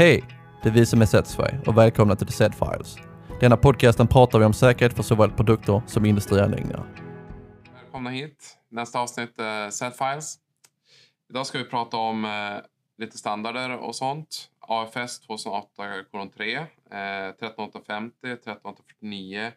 [0.00, 0.24] Hej!
[0.62, 2.96] Det är vi som är Setsvay och välkomna till The Set Files.
[3.40, 6.94] Denna podcasten pratar vi om säkerhet för såväl produkter som industrianläggningar.
[7.74, 8.58] Välkomna hit.
[8.68, 10.38] Nästa avsnitt är Set Files.
[11.30, 12.30] Idag ska vi prata om eh,
[12.98, 14.50] lite standarder och sånt.
[14.58, 16.66] AFS 2008-3, eh,
[17.32, 19.52] 13850, 13849,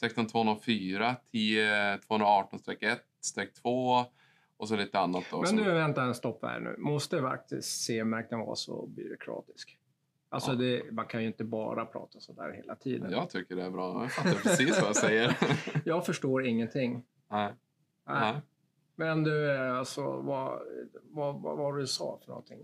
[0.00, 4.06] 16204, 10218-1-2
[4.58, 5.24] och så lite annat.
[5.30, 6.76] Då, Men nu, vänta en stopp här nu.
[6.78, 9.78] Måste faktiskt CE-märkningen vara så byråkratisk?
[10.30, 10.56] Alltså, Ja.
[10.56, 13.10] det, man kan ju inte bara prata så där hela tiden.
[13.12, 14.02] Jag tycker det är bra.
[14.02, 15.36] Jag fattar precis vad jag säger.
[15.84, 17.04] Jag förstår ingenting.
[17.30, 17.52] Nej.
[18.06, 18.32] Nej.
[18.32, 18.40] Nej.
[18.96, 20.60] Men du, alltså, vad,
[21.02, 22.58] vad, vad var det du sa för någonting?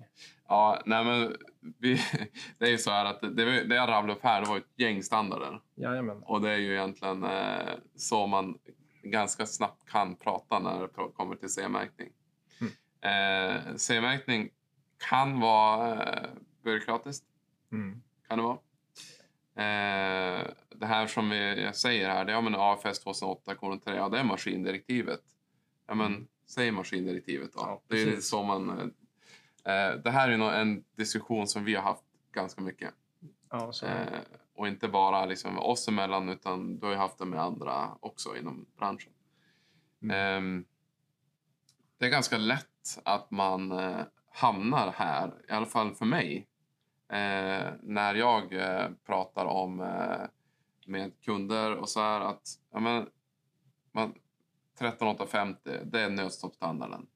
[0.48, 1.36] Ja, nej men
[1.78, 2.00] vi,
[2.58, 4.72] det är ju så här att det, det jag rabblade upp här det var ett
[4.76, 5.60] gäng standarder.
[5.74, 6.22] Jajamän.
[6.22, 8.58] Och det är ju egentligen eh, så man
[9.02, 12.08] ganska snabbt kan prata när det kommer till C-märkning.
[13.00, 14.50] Eh, C-märkning
[15.10, 16.28] kan vara eh,
[16.64, 17.24] byråkratiskt.
[17.74, 18.02] Mm.
[18.28, 18.58] Kan det vara.
[19.56, 24.08] Eh, det här som vi, jag säger här, det är ja, men AFS 2008-3, ja,
[24.08, 25.20] det är maskindirektivet.
[25.86, 27.60] Ja, men säg maskindirektivet då.
[27.60, 28.80] Ja, det är så man...
[29.64, 32.94] Eh, det här är nog en diskussion som vi har haft ganska mycket.
[33.50, 34.20] Ja, Eh,
[34.54, 38.66] och inte bara liksom oss emellan utan du har haft det med andra också inom
[38.76, 39.12] branschen.
[40.02, 40.16] Mm.
[40.16, 40.64] Ehm,
[41.98, 44.00] det är ganska lätt att man eh,
[44.32, 46.46] hamnar här, i alla fall för mig.
[47.14, 50.26] Eh, när jag eh, pratar om eh,
[50.86, 53.10] med kunder och så här att ja, men,
[53.92, 54.14] man,
[54.78, 57.06] 13850 det är nödstoppstandarden.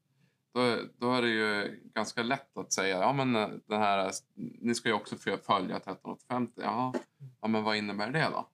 [0.52, 4.74] Då, då är det ju ganska lätt att säga ja men eh, den här, ni
[4.74, 6.60] ska ju också följa 13850.
[6.64, 6.92] Jaha,
[7.40, 8.48] ja, men vad innebär det då?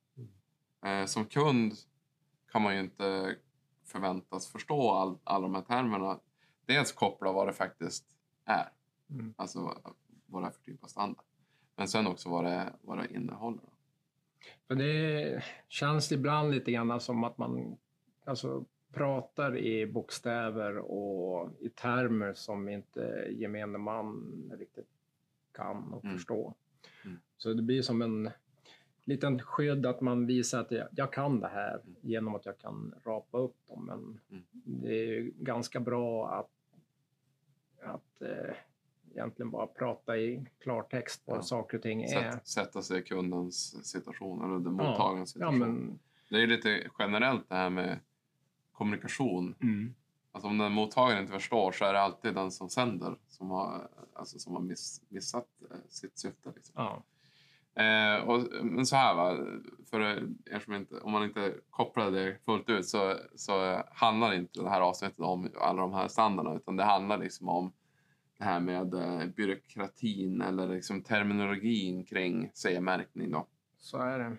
[0.89, 1.75] Eh, som kund
[2.53, 3.37] kan man ju inte
[3.87, 6.19] förväntas förstå all, alla de här termerna.
[6.67, 8.05] Dels koppla vad det faktiskt
[8.45, 8.69] är,
[9.11, 9.35] mm.
[9.37, 9.95] alltså vad-
[10.27, 11.25] vad det är för typ av standard.
[11.77, 13.61] Men sen också vad det, vad det innehåller.
[14.69, 17.77] För det känns ibland lite grann som att man
[18.25, 24.89] alltså, pratar i bokstäver och i termer som inte gemene man riktigt
[25.53, 26.17] kan och Mm.
[26.17, 26.55] förstå.
[27.05, 27.19] Mm.
[27.37, 28.31] Så det blir som en
[29.05, 31.95] liten skydd att man visar att jag, jag kan det här Mm.
[32.01, 33.85] genom att jag kan rapa upp dem.
[33.87, 34.45] Men Mm.
[34.65, 36.51] det är ju ganska bra att,
[37.83, 38.55] att eh,
[39.17, 41.43] egentligen bara prata i klartext vad Ja.
[41.43, 42.33] saker och ting är.
[42.33, 45.59] Sätt, sätta sig i kundens situation eller den mottagarens Ja, situation.
[45.59, 45.99] men,
[46.31, 47.99] Det är lite generellt det här med
[48.73, 49.55] kommunikation.
[50.33, 53.89] Alltså om den mottagaren inte förstår så är det alltid den som sänder som har,
[54.15, 56.53] alltså som har miss, missat eh, sitt syfte.
[56.55, 56.75] Liksom.
[56.77, 57.03] ja.
[57.83, 59.37] Eh, och, men så här va,
[59.91, 64.63] för er som inte, om man inte kopplar det fullt ut så, så handlar inte
[64.63, 67.73] det här avsnittet om alla de här standarderna utan det handlar liksom om
[68.39, 73.31] det här med eh, byråkratin eller liksom terminologin kring CE-märkning.
[73.31, 73.47] Då.
[73.79, 74.37] Så är det.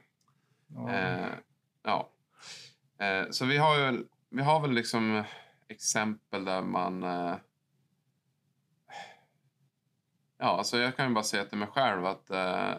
[0.68, 0.94] Ja.
[0.94, 1.34] Eh,
[1.84, 2.10] ja.
[2.98, 5.24] Eh, så vi har, ju, vi har väl liksom
[5.68, 7.04] exempel där man...
[7.04, 7.36] Eh,
[10.38, 12.74] ja, alltså jag kan ju bara säga till mig själv att eh,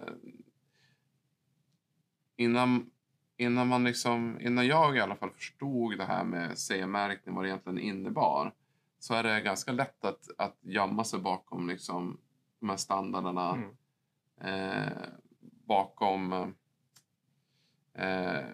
[2.37, 2.91] innan,
[3.37, 7.48] innan man liksom, innan jag i alla fall förstod det här med CE-märkning, vad det
[7.48, 8.53] egentligen innebar,
[8.99, 12.21] så är det ganska lätt att, att gömma sig bakom liksom
[12.61, 13.71] de här standarderna Mm.
[14.41, 14.93] eh,
[15.67, 16.33] bakom
[17.95, 18.45] eh,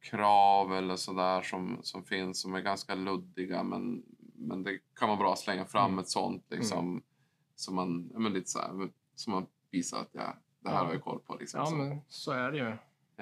[0.00, 4.02] krav eller sådär som, som finns som är ganska luddiga men,
[4.34, 5.98] men det kan vara bra att slänga fram Mm.
[5.98, 7.02] ett sånt liksom
[7.54, 10.84] som man, men lite så här, som man visar att ja, det här Ja.
[10.84, 11.36] har jag koll på.
[11.36, 11.76] Liksom, ja, så.
[11.76, 12.68] men så är det ju.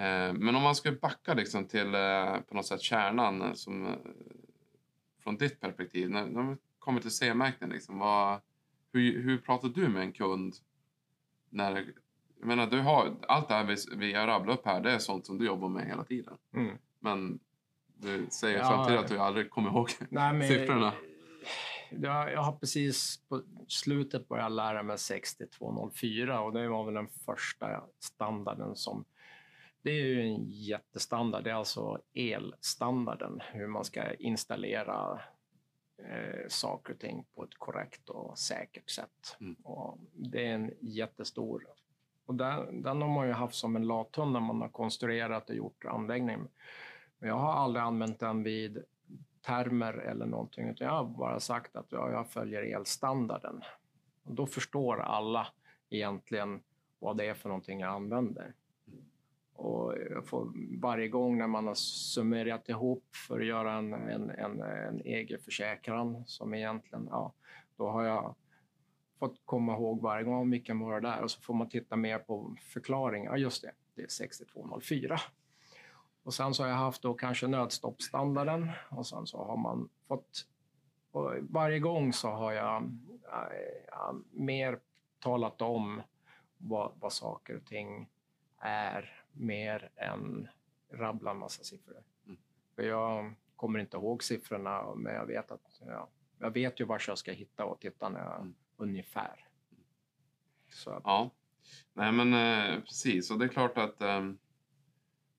[0.03, 3.87] Eh, men om man ska backa liksom till eh, på något sätt kärnan eh, som,
[3.87, 3.93] eh,
[5.26, 6.10] från ditt perspektiv.
[6.10, 8.41] När, när kommer till C-märkning, liksom, vad,
[8.92, 10.54] hur, hur pratar du med en kund?
[11.50, 11.94] När,
[12.38, 14.98] jag menar, du har, allt det här vi, vi har rabblat upp här, det är
[14.98, 16.34] sånt som du jobbar med hela tiden.
[16.54, 16.78] Mm.
[17.00, 17.38] Men
[17.94, 18.64] du säger Ja.
[18.64, 20.92] samtidigt att du aldrig kommer ihåg Nej, men, siffrorna.
[21.91, 27.08] Jag, jag har precis på slutet börjat lära mig 6204 och det var väl den
[27.08, 29.05] första standarden som...
[29.87, 31.44] Det är ju en jättestandard.
[31.44, 35.21] Det är alltså elstandarden, hur man ska installera
[35.99, 39.37] eh, saker och ting på ett korrekt och säkert sätt.
[39.41, 39.55] Mm.
[39.55, 41.67] Och det är en jättestor...
[42.25, 45.56] Och den, den har man ju haft som en lathund när man har konstruerat och
[45.56, 46.49] gjort anläggningen.
[47.19, 48.85] Men jag har aldrig använt den vid
[49.43, 53.62] termer eller någonting, utan jag har bara sagt att ja, jag följer elstandarden.
[54.25, 55.47] Och då förstår alla
[55.91, 56.62] egentligen
[56.99, 58.55] vad det är för någonting jag använder.
[59.56, 59.94] Och
[60.25, 65.00] får, varje gång när man har summerat ihop för att göra en, en, en, en
[65.00, 67.32] egen försäkran som egentligen, ja,
[67.76, 68.35] då har jag
[69.19, 72.19] fått komma ihåg varje gång vilken var det där och så får man titta mer
[72.19, 73.31] på förklaringar.
[73.31, 75.20] Ja, just det, det är 6204.
[76.23, 80.47] Och sen så har jag haft då kanske nödstoppstandarden och sen så har man fått...
[81.41, 82.82] Varje gång så har jag
[83.32, 84.79] äh, mer
[85.19, 86.02] talat om
[86.59, 88.09] vad, vad saker och ting
[88.59, 90.49] är mer än
[90.91, 92.03] rabbla en massa siffror.
[92.27, 92.38] Mm.
[92.75, 97.03] För jag kommer inte ihåg siffrorna, men jag vet att ja, jag vet ju var
[97.06, 98.55] jag ska hitta och titta när jag, Mm.
[98.77, 99.49] ungefär.
[100.69, 101.31] Så att, Ja,
[101.93, 103.31] nej men eh, precis.
[103.31, 104.31] Och det är klart att eh,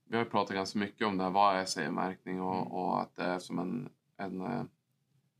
[0.04, 1.32] vi har pratat ganska mycket om det här.
[1.32, 2.68] Vad är CE-märkning och, Mm.
[2.72, 4.64] och att det är som en, en eh,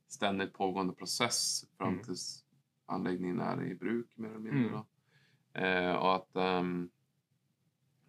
[0.08, 2.04] ständigt pågående process fram Mm.
[2.04, 2.46] tills
[2.86, 4.84] anläggningen är i bruk mer eller mindre.
[5.54, 5.88] Mm.
[5.88, 6.90] Eh, och att ehm,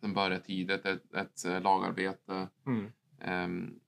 [0.00, 2.48] den börjar tidigt, ett, ett eh, lagarbete.
[2.66, 3.80] mm, Ehm,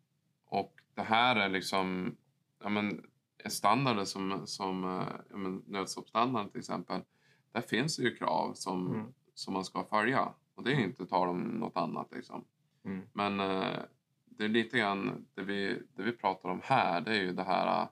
[0.47, 2.17] och det här är liksom
[2.63, 3.07] ja, men,
[3.49, 7.01] standarder som, som eh, ja, men, nödstoppsstandarden till exempel.
[7.53, 9.07] Där finns det ju krav som, Mm.
[9.35, 10.35] som man ska följa.
[10.55, 12.09] Och det är ju inte tal om något annat.
[12.13, 12.45] Liksom.
[12.85, 13.79] mm, Men eh,
[14.25, 17.01] det är lite grann det vi, det vi pratar om här.
[17.01, 17.89] Det är ju det här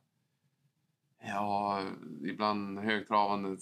[1.23, 1.83] ja,
[2.25, 3.57] ibland högtravande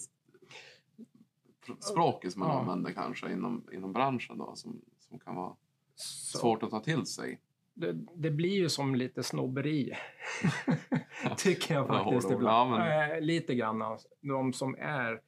[1.79, 2.59] språket som man Ja.
[2.59, 5.55] använder kanske inom, inom branschen då, som, som kan vara
[5.95, 7.39] så, svårt att ta till sig.
[7.73, 9.93] det, det blir ju som lite snobberi.
[11.37, 12.71] Tycker jag Ja, faktiskt ibland.
[12.73, 13.97] Ja, men- Eh, lite grann.
[14.21, 15.21] De som är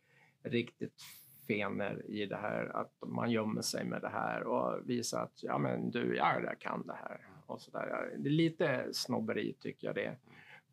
[0.43, 1.01] riktigt
[1.47, 5.57] fener i det här, att man gömmer sig med det här och visar att ja,
[5.57, 7.21] men du, jag jag kan det här.
[7.45, 8.13] Och så där.
[8.17, 10.17] Det är lite snobberi tycker jag det.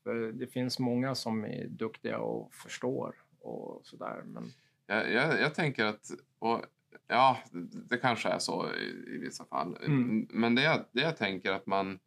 [0.02, 4.22] För det finns många som är duktiga och förstår och sådär.
[4.24, 4.52] Men
[4.86, 6.64] Jag, jag, jag tänker att, och,
[7.06, 7.38] ja,
[7.88, 9.76] det, kanske är så i, i vissa fall.
[9.86, 10.26] Mm.
[10.30, 11.98] Men det jag, det jag tänker att man,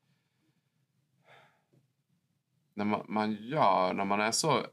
[2.73, 4.65] när man, man gör, när man är så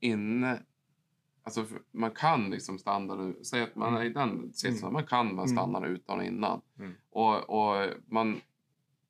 [0.00, 0.62] inne,
[1.42, 4.92] alltså man kan liksom standarden, säg att man är i den sitsen, Mm.
[4.92, 5.56] man kan man Mm.
[5.56, 6.60] standarden utan och innan.
[6.78, 6.92] Mm.
[7.10, 8.40] Och, och man,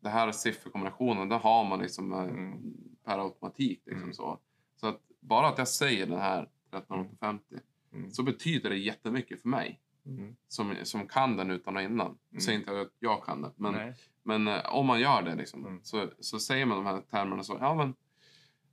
[0.01, 2.75] det här sifferkombinationen, det har man liksom eh, Mm.
[3.05, 3.83] per automatik.
[3.85, 4.15] Liksom Mm.
[4.15, 4.39] så.
[4.77, 7.57] så att bara att jag säger den här 13850
[7.93, 8.11] Mm.
[8.11, 12.19] så betyder det jättemycket för mig mm, som, som kan den utan och innan.
[12.31, 13.95] Jag säger inte att jag kan det, men, nej.
[14.23, 15.81] men eh, om man gör det liksom, Mm.
[15.85, 17.95] så, så säger man de här termerna så, ja men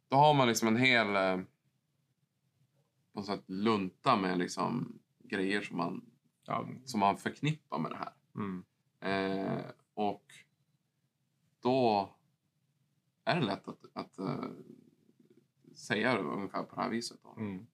[0.07, 1.39] då har man liksom en hel eh,
[3.13, 6.06] på sätt lunta med liksom grejer som man,
[6.45, 8.13] Ja, som man förknippar med det här.
[8.36, 8.63] mm,
[9.01, 10.25] Eh, och
[11.62, 12.10] då
[13.25, 14.44] är det lätt att, att eh,
[15.75, 17.19] säga det ungefär på det här viset.
[17.24, 17.36] Då.
[17.38, 17.68] mm,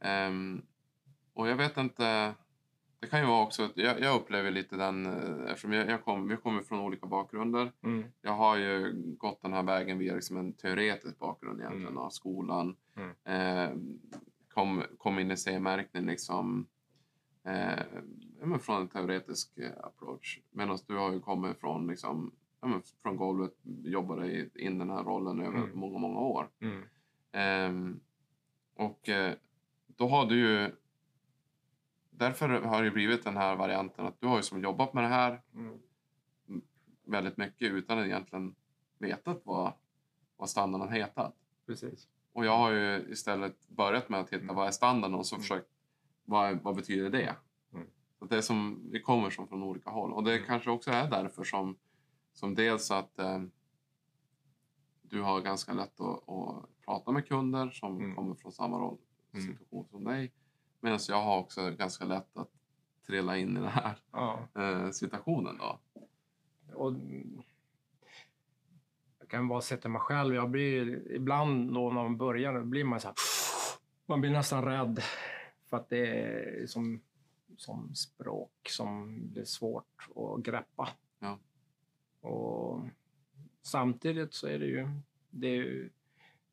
[0.00, 0.62] Ehm,
[1.34, 2.34] och jag vet inte,
[3.00, 6.04] det kan ju vara också, att jag, jag upplever lite den, eh, eftersom jag, jag
[6.04, 7.72] kom, vi kommer från olika bakgrunder.
[7.82, 11.98] mm, Jag har ju gått den här vägen via liksom en teoretisk bakgrund egentligen Mm.
[11.98, 12.76] av skolan.
[12.96, 13.10] Mm.
[13.24, 13.98] Ehm,
[14.54, 16.66] kom, kom in i C-märkning liksom
[17.44, 20.40] eh, från en teoretisk eh, approach.
[20.50, 23.52] Medan du har ju kommit från, liksom, ja, men från golvet,
[23.84, 25.70] jobbade i- in den här rollen över Mm.
[25.78, 26.48] många, många år.
[26.60, 26.82] mm,
[27.32, 28.00] Ehm,
[28.74, 29.34] och eh,
[29.96, 30.76] då har du ju...
[32.10, 35.08] Därför har det blivit den här varianten att du har ju som jobbat med det
[35.08, 35.78] här mm,
[37.04, 38.54] väldigt mycket utan att egentligen
[38.98, 39.72] vetat vad,
[40.36, 41.34] vad standarden hetat.
[41.66, 42.08] precis.
[42.32, 44.56] Och jag har ju istället börjat med att hitta Mm.
[44.56, 45.42] vad är standarden och så Mm.
[45.42, 45.68] försökt
[46.24, 47.36] vad, vad betyder det?
[47.72, 47.86] Mm.
[48.18, 50.12] Så det är som, vi kommer som från olika håll.
[50.12, 50.46] Och det Mm.
[50.46, 51.76] kanske också är därför som,
[52.32, 53.42] som dels att eh,
[55.02, 58.16] du har ganska lätt att, att prata med kunder som Mm.
[58.16, 58.98] kommer från samma roll,
[59.38, 59.52] Mm.
[59.52, 60.32] situation som dig.
[60.80, 62.50] Medan jag har också ganska lätt att
[63.06, 64.48] trilla in i den här Ja.
[64.54, 65.58] eh, situationen.
[65.58, 65.80] Då.
[66.74, 66.92] Och
[69.18, 70.34] jag kan bara sätta mig själv.
[70.34, 73.14] Jag blir ibland då när man börjar, då blir man så här,
[74.06, 75.02] man blir nästan rädd
[75.64, 77.00] för att det är som,
[77.56, 80.88] som språk som blir svårt att greppa.
[81.18, 81.38] Ja.
[82.28, 82.82] Och
[83.62, 84.88] samtidigt så är det ju,
[85.30, 85.90] det är ju,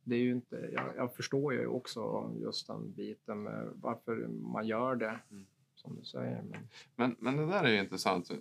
[0.03, 4.67] det är ju inte, jag, jag förstår ju också just den biten med varför man
[4.67, 5.45] gör det, Mm.
[5.75, 6.43] som du säger.
[6.43, 6.59] Men,
[6.95, 8.31] Men, men det där är ju intressant.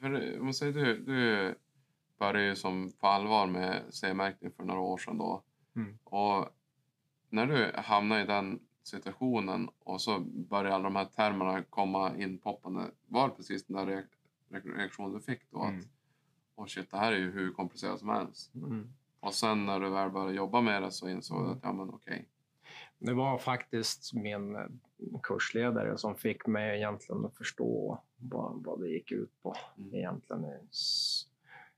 [0.00, 1.54] För man säger, du, du
[2.18, 5.18] började ju som på allvar med C-märkning för några år sedan.
[5.18, 5.42] Då.
[5.76, 5.98] Mm.
[6.04, 6.48] Och
[7.28, 12.90] när du hamnade i den situationen och så började alla de här termerna komma inpoppande.
[13.06, 13.86] Var det precis den där
[14.50, 15.62] reak- reaktionen du fick då?
[15.62, 15.78] Mm.
[15.80, 15.86] Att
[16.56, 18.54] oh shit, det här är ju hur komplicerat som helst.
[18.54, 18.92] mm.
[19.20, 21.90] Och sen när du väl började jobba med det så insåg du att ja men
[21.90, 22.28] okej.
[22.98, 24.66] Det var faktiskt min eh,
[25.22, 29.54] kursledare som fick mig egentligen att förstå vad, vad det gick ut på.
[29.78, 29.94] Mm.
[29.94, 30.44] Egentligen.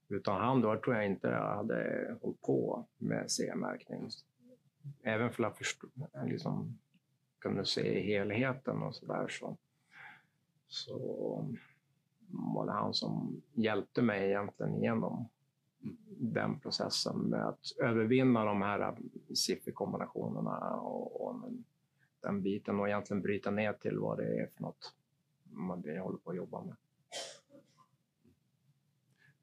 [0.09, 4.09] Utan han då tror jag inte jag hade hållit på med C-märkning.
[5.03, 5.87] Även för att förstå,
[6.27, 6.79] liksom,
[7.39, 9.29] kunde se helheten och så där.
[9.29, 9.57] Så,
[10.69, 10.99] så
[12.29, 15.29] var det han som hjälpte mig egentligen igenom
[16.19, 18.97] den processen med att övervinna de här
[19.35, 21.51] sifferkombinationerna och, och
[22.21, 24.95] den biten och egentligen bryta ner till vad det är för något
[25.45, 26.77] man håller på att jobba med.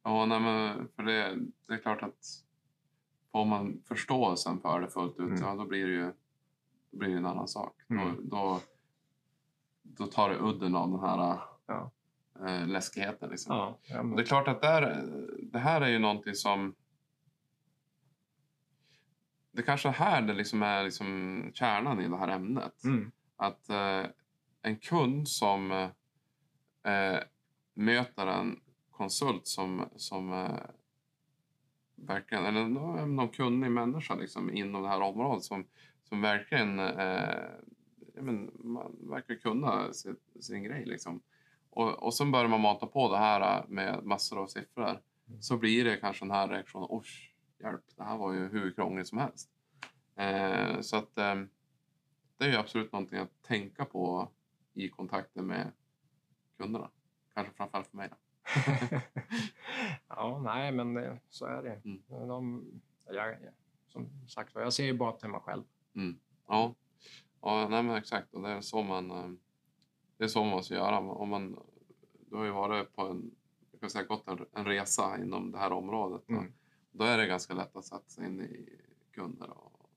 [0.03, 2.43] Ja, nej, men för det, det är klart att
[3.31, 5.41] får man förståelsen för det fullt ut, Mm.
[5.41, 6.11] ja, då blir det ju
[6.91, 7.75] då blir det en annan sak.
[7.87, 8.05] Mm.
[8.07, 8.61] Då, då,
[9.81, 11.91] då tar det udden av den här Ja.
[12.47, 13.29] Eh, läskigheten.
[13.29, 13.55] Liksom.
[13.55, 15.05] Ja, ja, men, Det är klart att där,
[15.51, 16.75] det här är ju någonting som...
[19.51, 22.83] Det kanske är här det liksom är liksom kärnan i det här ämnet.
[22.83, 24.05] mm, Att eh,
[24.61, 25.71] en kund som
[26.83, 27.19] eh,
[27.73, 28.59] möter en
[28.91, 30.59] konsult som, som eh,
[31.95, 35.65] verkligen, eller någon, någon kunnig människa liksom, inom det här området som,
[36.03, 37.49] som verkligen eh,
[38.21, 40.85] men, man verkar kunna sin, sin grej.
[40.85, 41.21] Liksom.
[41.69, 45.01] Och, och sen börjar man mata på det här med massor av siffror.
[45.39, 47.07] Så blir det kanske den här reaktionen, oj,
[47.59, 49.49] hjälp, det här var ju hur krångligt som helst.
[50.15, 51.35] Eh, så att eh,
[52.37, 54.29] det är ju absolut någonting att tänka på
[54.73, 55.71] i kontakten med
[56.57, 56.89] kunderna.
[57.33, 58.09] Kanske framförallt för mig.
[60.07, 61.81] Ja, nej, men så är det.
[61.85, 62.27] Mm.
[62.27, 62.65] De,
[63.09, 63.37] jag,
[63.87, 65.63] som sagt jag ser ju bara till mig själv.
[66.47, 66.75] Ja,
[67.41, 68.33] ja nej men exakt.
[68.33, 69.29] Och det är så man, eh,
[70.19, 70.99] det är så man måste göra.
[70.99, 71.59] Om man,
[72.29, 73.31] du har ju varit på en,
[73.71, 76.21] jag kan säga, gått en, en resa inom det här området.
[76.27, 76.53] Då, Mm.
[76.91, 78.79] då är det ganska lätt att sätta sig in i
[79.11, 79.89] kunder och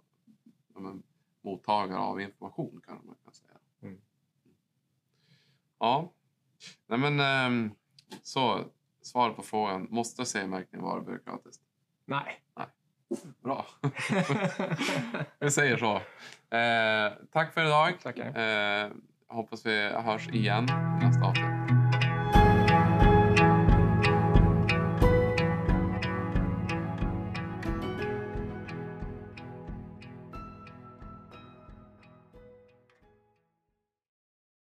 [0.75, 1.03] ja, men,
[1.43, 3.55] mottagare av information kan man kan säga.
[3.83, 4.01] Mm.
[5.79, 6.13] Ja,
[6.87, 7.71] nej men ehm,
[8.23, 8.65] så
[9.03, 11.63] svaret på frågan, måste CE-märkning vara byråkratiskt?
[12.05, 12.39] Nej.
[13.41, 13.67] Bra.
[15.39, 15.95] Vi säger så.
[16.57, 18.01] Eh, tack för idag.
[18.03, 18.27] Tackar.
[18.27, 18.91] Eh,
[19.33, 20.65] hoppas vi hörs igen
[21.01, 21.62] i nästa avsnitt.